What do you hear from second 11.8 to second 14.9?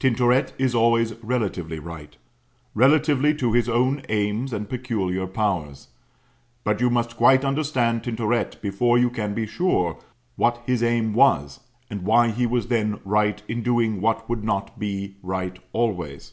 and why he was then right in doing what would not